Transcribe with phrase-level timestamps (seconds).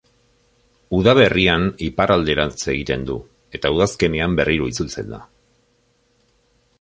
[0.99, 3.19] Udaberrian iparralderantz egiten du,
[3.59, 5.21] eta udazkenean berriro itzultzen da.